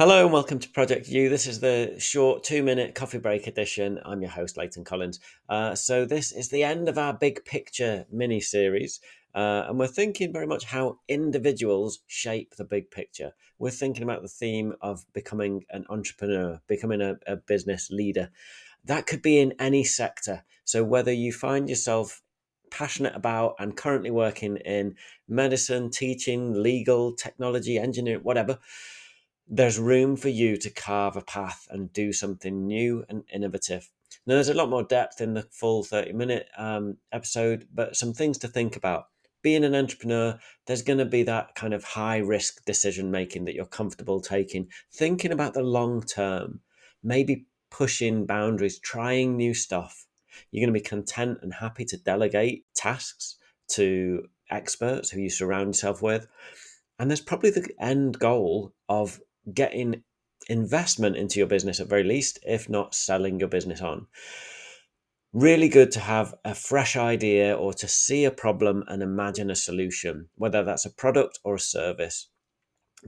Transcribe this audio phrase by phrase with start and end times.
[0.00, 1.28] Hello and welcome to Project You.
[1.28, 4.00] This is the short two minute coffee break edition.
[4.02, 5.20] I'm your host, Leighton Collins.
[5.46, 9.00] Uh, so, this is the end of our big picture mini series.
[9.34, 13.32] Uh, and we're thinking very much how individuals shape the big picture.
[13.58, 18.30] We're thinking about the theme of becoming an entrepreneur, becoming a, a business leader.
[18.82, 20.44] That could be in any sector.
[20.64, 22.22] So, whether you find yourself
[22.70, 24.94] passionate about and currently working in
[25.28, 28.60] medicine, teaching, legal, technology, engineering, whatever
[29.52, 33.90] there's room for you to carve a path and do something new and innovative.
[34.24, 38.12] Now, there's a lot more depth in the full 30 minute um, episode, but some
[38.12, 39.06] things to think about.
[39.42, 43.54] Being an entrepreneur, there's going to be that kind of high risk decision making that
[43.54, 46.60] you're comfortable taking, thinking about the long term,
[47.02, 50.06] maybe pushing boundaries, trying new stuff.
[50.50, 53.36] You're going to be content and happy to delegate tasks
[53.68, 56.28] to experts who you surround yourself with.
[56.98, 59.20] And there's probably the end goal of
[59.52, 60.02] getting
[60.48, 64.06] investment into your business at very least, if not selling your business on.
[65.32, 69.56] Really good to have a fresh idea or to see a problem and imagine a
[69.56, 72.28] solution, whether that's a product or a service.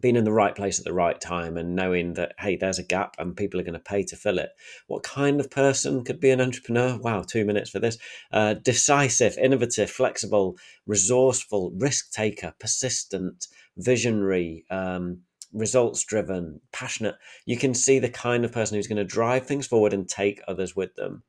[0.00, 2.84] Being in the right place at the right time and knowing that, hey, there's a
[2.84, 4.48] gap and people are going to pay to fill it.
[4.86, 6.96] What kind of person could be an entrepreneur?
[6.98, 7.98] Wow, two minutes for this.
[8.32, 15.22] Uh, decisive, innovative, flexible, resourceful, risk taker, persistent, visionary, um,
[15.52, 17.16] results driven, passionate.
[17.44, 20.40] You can see the kind of person who's going to drive things forward and take
[20.48, 21.22] others with them.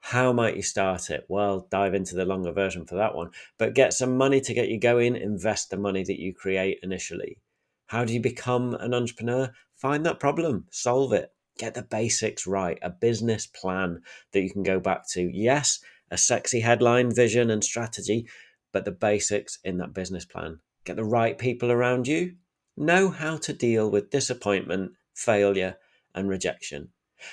[0.00, 1.24] How might you start it?
[1.28, 4.68] Well, dive into the longer version for that one, but get some money to get
[4.68, 7.38] you going, invest the money that you create initially.
[7.86, 9.50] How do you become an entrepreneur?
[9.76, 14.62] Find that problem, solve it, get the basics right, a business plan that you can
[14.62, 15.22] go back to.
[15.22, 18.26] Yes, a sexy headline, vision, and strategy,
[18.72, 20.60] but the basics in that business plan.
[20.84, 22.34] Get the right people around you,
[22.76, 25.76] Know how to deal with disappointment, failure,
[26.14, 26.88] and rejection.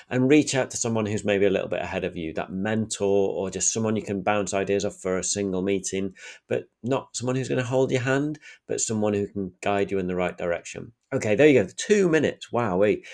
[0.08, 3.30] And reach out to someone who's maybe a little bit ahead of you, that mentor
[3.30, 6.14] or just someone you can bounce ideas off for a single meeting,
[6.48, 8.38] but not someone who's going to hold your hand,
[8.68, 10.92] but someone who can guide you in the right direction.
[11.12, 11.68] Okay, there you go.
[11.76, 12.52] Two minutes.
[12.52, 12.78] Wow.
[12.78, 13.04] Wait.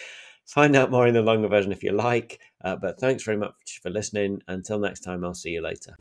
[0.45, 2.41] Find out more in the longer version if you like.
[2.63, 4.43] Uh, but thanks very much for listening.
[4.47, 5.97] Until next time, I'll see you later.